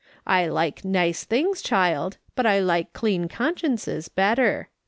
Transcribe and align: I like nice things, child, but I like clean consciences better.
I 0.25 0.47
like 0.47 0.83
nice 0.83 1.23
things, 1.25 1.61
child, 1.61 2.17
but 2.33 2.47
I 2.47 2.57
like 2.59 2.91
clean 2.91 3.27
consciences 3.27 4.09
better. 4.09 4.67